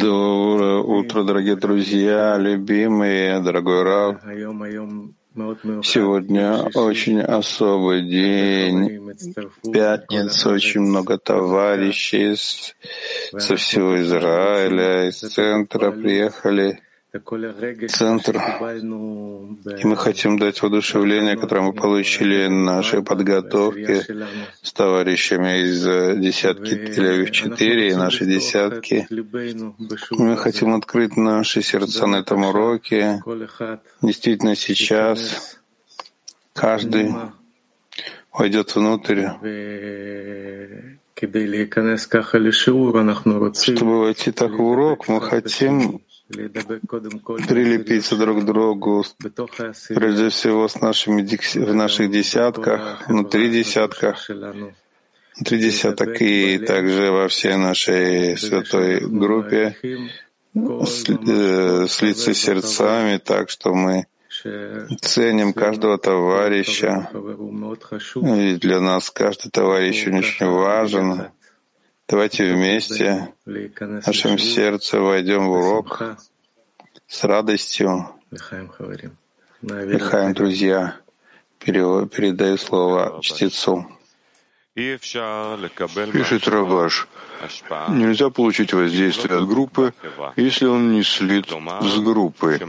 [0.00, 4.16] Доброе утро, дорогие друзья, любимые, дорогой Рав.
[5.84, 9.00] Сегодня очень особый день,
[9.72, 16.80] пятница, очень много товарищей со всего Израиля, из центра приехали
[17.88, 18.36] центр.
[19.78, 24.04] И мы хотим дать воодушевление, которое мы получили нашей подготовке
[24.62, 25.82] с товарищами из
[26.18, 29.06] десятки Тель-Авив-4 и нашей десятки.
[30.10, 33.22] Мы хотим открыть наши сердца на этом уроке.
[34.02, 35.58] Действительно, сейчас
[36.52, 37.14] каждый
[38.32, 39.28] войдет внутрь
[43.74, 49.04] чтобы войти так в урок, мы хотим прилепиться друг к другу,
[49.88, 54.28] прежде всего с нашими, в наших десятках, внутри десятках,
[55.36, 59.76] внутри десяток и также во всей нашей святой группе
[60.54, 64.06] э, слиться сердцами так, что мы
[65.00, 67.08] ценим каждого товарища.
[68.14, 71.30] И для нас каждый товарищ очень важен.
[72.08, 76.02] Давайте вместе в нашем сердце войдем в урок.
[77.08, 78.08] С радостью.
[79.60, 80.96] Лихаем, друзья,
[81.58, 83.86] передаю слово чтецу.
[84.76, 87.08] Пишет Рабаш,
[87.88, 89.92] нельзя получить воздействие от группы,
[90.36, 92.60] если он не слит с группой,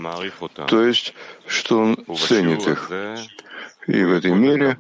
[0.68, 1.14] то есть,
[1.46, 2.90] что он ценит их.
[3.88, 4.78] И в этой мере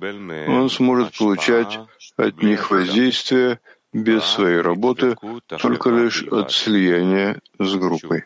[0.47, 1.79] он сможет получать
[2.15, 3.59] от них воздействие
[3.97, 5.15] без своей работы,
[5.59, 8.25] только лишь от слияния с группой.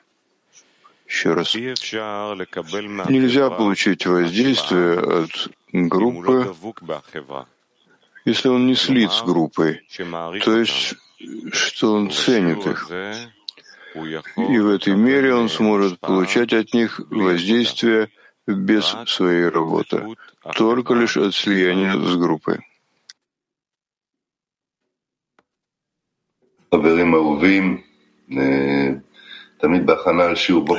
[1.08, 1.56] Еще раз.
[1.56, 6.54] Нельзя получить воздействие от группы,
[8.26, 9.82] если он не слит с группой,
[10.44, 10.96] то есть,
[11.52, 12.90] что он ценит их.
[13.94, 18.10] И в этой мере он сможет получать от них воздействие
[18.48, 20.16] без своей работы,
[20.56, 22.60] только лишь от слияния с группой.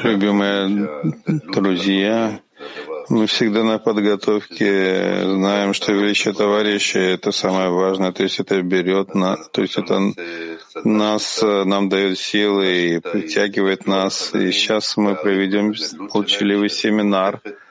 [0.03, 0.89] Любимые
[1.27, 2.41] друзья,
[3.11, 9.15] мы всегда на подготовке знаем, что величие товарища— это самое важное, то есть это берет,
[9.15, 10.01] на, то есть это
[10.83, 14.35] нас, нам дает силы и притягивает нас.
[14.35, 15.75] И сейчас мы проведем
[16.15, 17.43] молчаливый семинар—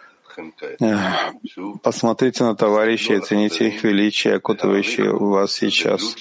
[1.83, 6.15] Посмотрите на товарищей, оцените их величие, окутывающее вас сейчас.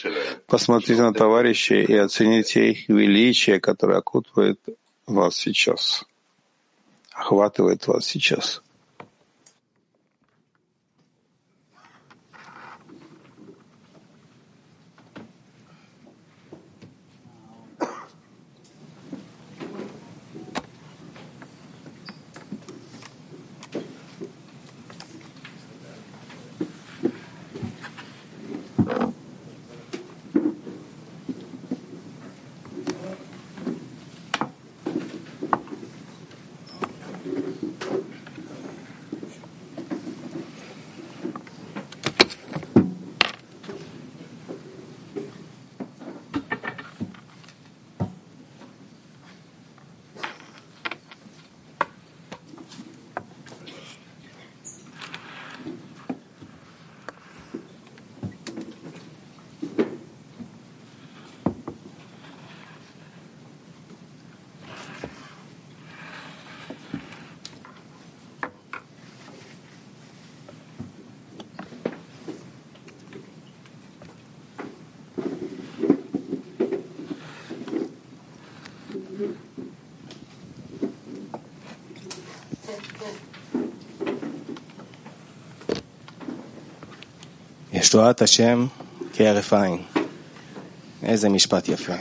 [0.47, 4.60] Посмотрите на товарищей и оцените их величие, которое окутывает
[5.06, 6.04] вас сейчас,
[7.12, 8.62] охватывает вас сейчас.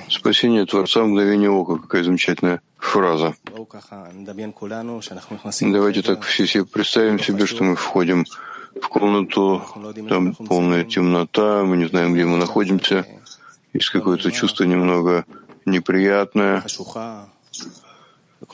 [0.09, 1.77] Спасение Творца мгновение ока.
[1.77, 3.35] Какая замечательная фраза.
[5.61, 8.25] Давайте так все себе представим себе, что мы входим
[8.81, 9.63] в комнату,
[10.07, 13.05] там полная темнота, мы не знаем, где мы находимся,
[13.73, 15.25] есть какое-то чувство немного
[15.65, 16.63] неприятное,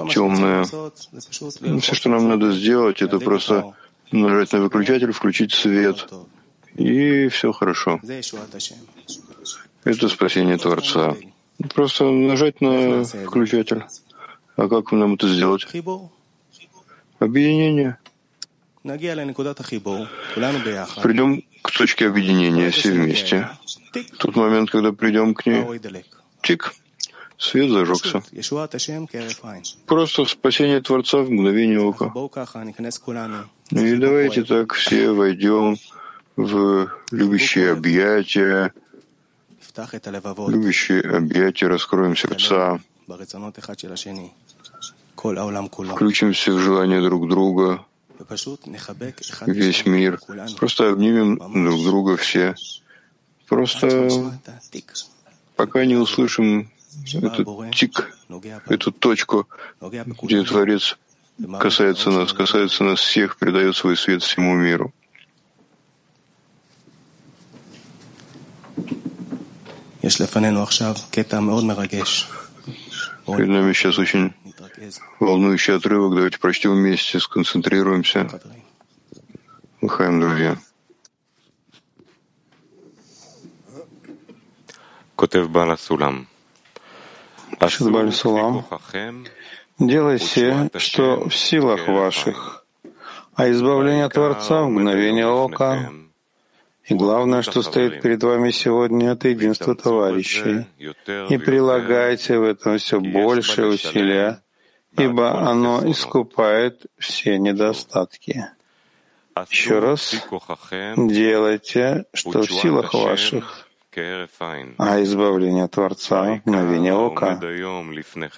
[0.09, 0.65] темное.
[0.65, 3.73] Все, что нам надо сделать, это просто
[4.11, 6.07] нажать на выключатель, включить свет,
[6.75, 7.99] и все хорошо.
[9.83, 11.15] Это спасение Творца.
[11.73, 13.83] Просто нажать на включатель.
[14.57, 15.65] А как нам это сделать?
[17.19, 17.97] Объединение.
[21.01, 23.49] Придем к точке объединения все вместе.
[24.17, 25.63] Тот момент, когда придем к ней,
[26.41, 26.73] тик,
[27.37, 28.21] свет зажегся.
[29.85, 32.11] Просто спасение Творца в мгновение ока.
[33.71, 35.77] И давайте так все войдем
[36.35, 38.73] в любящие объятия,
[40.47, 42.79] любящие объятия, раскроем сердца,
[45.15, 47.85] включимся в желание друг друга,
[49.45, 50.19] весь мир.
[50.57, 52.55] Просто обнимем друг друга все.
[53.47, 54.09] Просто
[55.55, 56.71] пока не услышим
[57.13, 58.17] этот тик,
[58.67, 59.47] эту точку,
[60.23, 60.97] где Творец
[61.59, 64.93] касается нас, касается нас всех, передает свой свет всему миру.
[73.25, 74.33] Перед нами сейчас очень
[75.19, 76.13] волнующий отрывок.
[76.13, 78.29] Давайте прочтем вместе, сконцентрируемся.
[79.81, 80.57] Лыхаем, друзья.
[87.59, 88.63] Пишет Баль Сулам.
[89.79, 92.65] Делайте, что в силах ваших,
[93.33, 95.89] а избавление Творца в мгновение ока—
[96.87, 100.67] и главное, что стоит перед вами сегодня, это единство товарищей.
[100.77, 104.43] И прилагайте в этом все больше усилия,
[104.97, 108.45] ибо оно искупает все недостатки.
[109.49, 110.15] Еще раз,
[110.95, 113.67] делайте, что в силах ваших,
[114.77, 117.39] а избавление Творца— мгновение ока.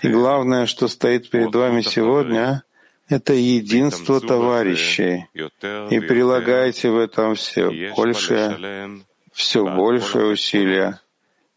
[0.01, 2.63] И главное, что стоит перед вами сегодня,
[3.09, 9.01] это единство товарищей, и прилагайте в этом все больше,
[9.31, 10.99] все большее усилия,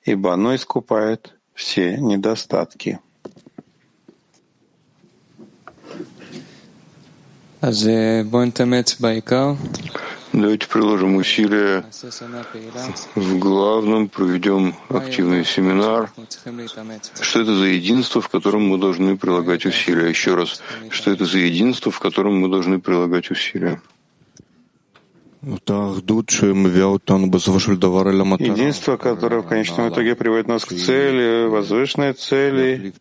[0.05, 3.01] ибо оно искупает все недостатки.
[10.33, 11.85] Давайте приложим усилия
[13.17, 16.13] в главном, проведем активный семинар.
[17.21, 20.09] Что это за единство, в котором мы должны прилагать усилия?
[20.09, 23.81] Еще раз, что это за единство, в котором мы должны прилагать усилия?
[28.45, 32.93] Единство, которое в конечном итоге приводит нас к цели, возвышенной цели.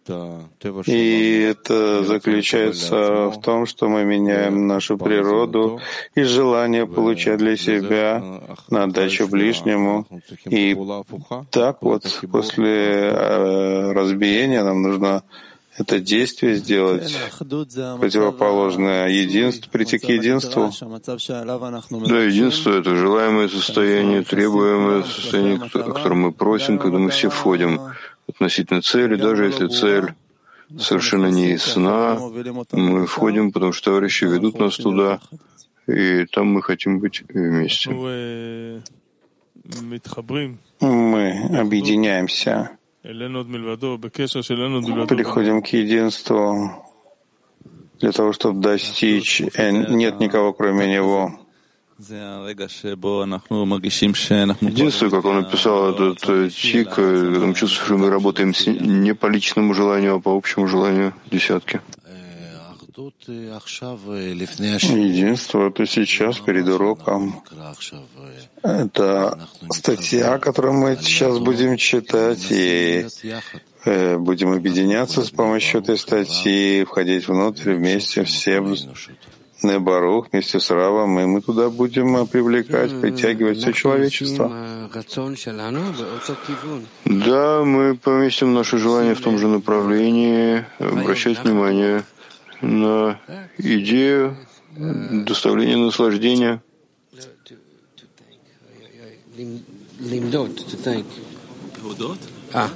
[0.85, 5.81] И это заключается в том, что мы меняем нашу природу
[6.15, 8.23] и желание получать для себя
[8.69, 10.05] на отдачу ближнему.
[10.45, 10.77] И
[11.51, 13.11] так вот, после
[13.91, 15.23] разбиения нам нужно
[15.77, 20.71] это действие сделать противоположное единству, прийти к единству.
[22.07, 27.79] Да, единство— это желаемое состояние, требуемое состояние, о котором мы просим, когда мы все входим
[28.27, 30.13] относительно цели, даже если цель
[30.77, 32.19] совершенно не ясна,
[32.71, 35.19] мы входим, потому что товарищи ведут нас туда,
[35.87, 37.89] и там мы хотим быть вместе.
[40.81, 42.71] Мы объединяемся
[45.07, 46.85] приходим к единству
[47.99, 51.39] для того, чтобы достичь, э, нет никого кроме Него.
[54.61, 58.53] Единственное, как он написал этот э, тик, э, мы чувствуем, что мы работаем
[59.01, 61.81] не по личному желанию, а по общему желанию десятки.
[64.97, 67.41] Единство— это сейчас перед уроком.
[68.61, 69.39] Это
[69.71, 73.07] статья, которую мы сейчас будем читать, и
[73.85, 78.59] э, будем объединяться с помощью этой статьи, входить внутрь вместе все
[79.61, 84.89] Небарух вместе с Равом, и мы туда будем привлекать, притягивать все человечество.
[87.05, 92.03] Да, мы поместим наше желание в том же направлении, обращать внимание
[92.61, 93.19] на
[93.57, 94.37] идею
[94.75, 96.61] доставления наслаждения.
[102.51, 102.69] А,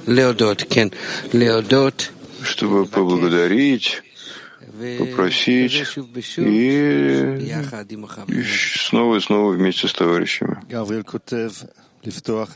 [2.42, 4.02] чтобы поблагодарить,
[4.98, 5.96] попросить
[6.36, 7.46] и,
[8.28, 10.58] и снова и снова вместе с товарищами.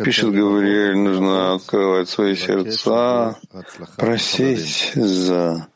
[0.05, 3.39] Пишет Гавриэль, нужно открывать свои сердца,
[3.97, 5.69] просить за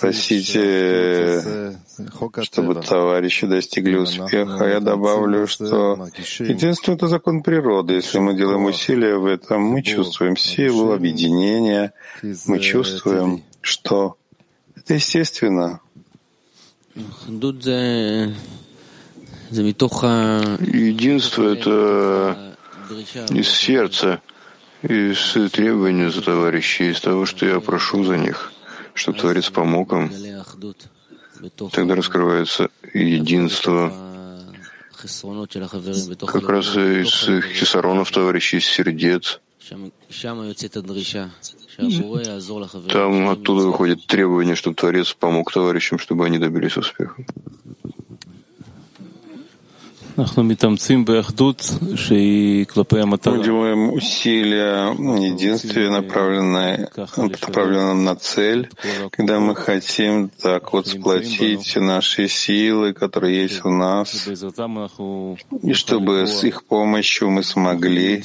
[0.00, 1.78] Просите,
[2.42, 4.64] чтобы товарищи достигли успеха.
[4.66, 6.08] Я добавлю, что
[6.40, 7.94] единство— это закон природы.
[7.94, 11.92] Если мы делаем усилия в этом, мы чувствуем силу объединения,
[12.46, 14.16] мы чувствуем, что
[14.74, 15.80] это естественно.
[20.58, 22.36] Единство— это
[23.30, 24.20] из сердца,
[24.82, 28.52] из требования за товарищей, из того, что я прошу за них,
[28.94, 30.10] чтобы Творец помог им.
[31.72, 33.92] Тогда раскрывается единство
[36.26, 39.40] как раз из хисаронов товарищей, из сердец.
[42.88, 47.24] Там оттуда выходит требование, чтобы Творец помог товарищам, чтобы они добились успеха.
[53.38, 58.70] Мы делаем усилия единствия, направленные, направленные на цель,
[59.10, 64.28] когда мы хотим так вот сплотить наши силы, которые есть в нас,
[65.62, 68.24] и чтобы с их помощью мы смогли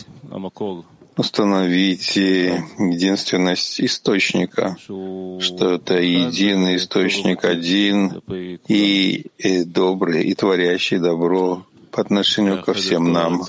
[1.19, 8.21] установить единственность источника, что это единый источник один
[8.69, 11.65] и, и добрый, и творящий добро,
[11.99, 13.41] по отношению ко всем нам.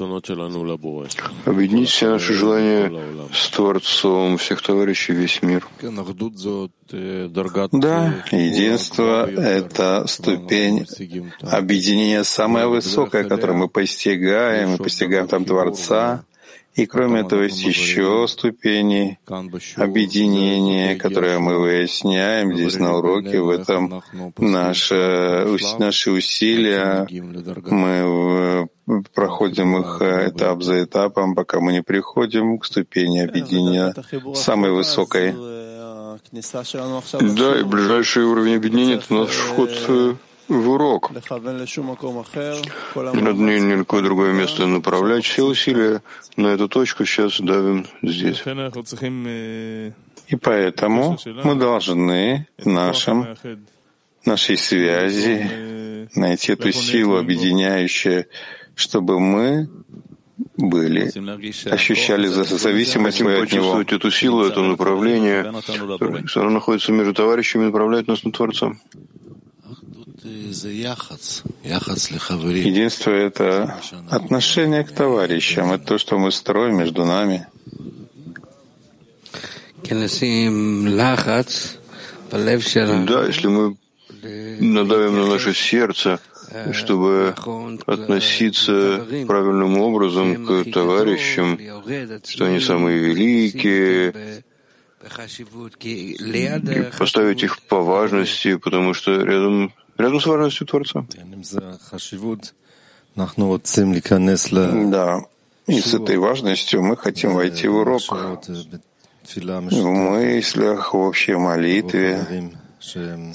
[1.44, 2.92] Объединить все наши желания
[3.32, 5.64] с Творцом, всех товарищей, весь мир.
[7.72, 10.84] Да, единство— это ступень
[11.42, 16.24] объединения самая высокая, которую мы постигаем, мы постигаем там Творца,
[16.80, 19.18] и кроме этого есть еще ступени
[19.76, 24.02] объединения, которые мы выясняем здесь на уроке, в этом
[24.38, 25.46] наши,
[25.78, 27.06] наши усилия,
[27.70, 28.68] мы
[29.14, 33.94] проходим их этап за этапом, пока мы не приходим к ступени объединения
[34.34, 35.34] самой высокой.
[37.20, 40.14] Да, и ближайший уровень объединения— это наш вход э,
[40.50, 41.10] в урок.
[41.12, 41.16] Не
[43.22, 46.02] надо ни, ни на какое другое место направлять все усилия
[46.36, 48.42] на эту точку, сейчас давим здесь.
[50.28, 53.36] И поэтому мы должны нашим,
[54.24, 58.26] нашей связи найти эту силу объединяющую,
[58.74, 59.68] чтобы мы
[60.56, 61.10] были,
[61.68, 63.80] ощущали зависимость свою от него.
[63.80, 65.52] эту силу, это направление,
[66.26, 68.72] которое находится между товарищами, направляет нас на Творца.
[72.66, 77.46] Единство— это отношение к товарищам, это то, что мы строим между нами.
[83.06, 83.76] Да, если мы
[84.60, 86.20] надавим на наше сердце,
[86.72, 87.34] чтобы
[87.86, 91.58] относиться правильным образом к товарищам,
[92.24, 94.42] что они самые великие,
[96.98, 101.06] поставить их по важности, потому что рядом рядом с важностью Творца.
[104.90, 105.20] Да,
[105.66, 108.02] и с этой важностью мы хотим войти в урок,
[109.36, 112.52] в мыслях, в общей молитве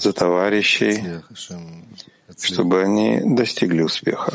[0.00, 1.22] за товарищей,
[2.42, 4.32] чтобы они достигли успеха.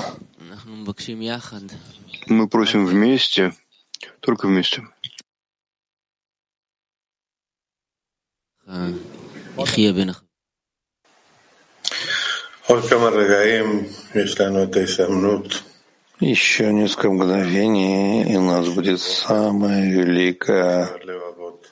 [2.27, 3.53] Мы просим вместе,
[4.21, 4.83] только вместе.
[16.21, 20.89] Еще несколько мгновений, и у нас будет самая великая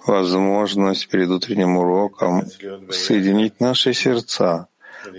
[0.06, 2.46] возможность перед утренним уроком
[2.90, 4.68] соединить наши сердца,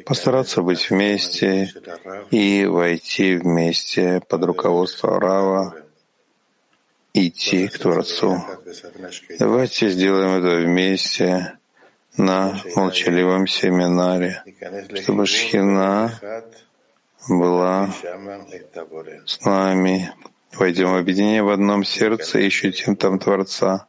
[0.04, 1.72] постараться быть вместе
[2.30, 5.74] и войти вместе под руководство Рава,
[7.14, 8.44] идти к Творцу.
[9.38, 11.54] Давайте сделаем это вместе
[12.20, 14.44] на молчаливом семинаре,
[14.94, 16.12] чтобы Шхина
[17.28, 17.90] была
[19.26, 20.12] с нами.
[20.52, 23.86] Войдем в объединение в одном сердце и ощутим там Творца.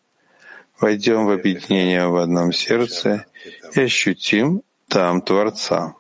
[0.80, 3.26] Войдем в объединение в одном сердце
[3.74, 5.96] и ощутим там Творца.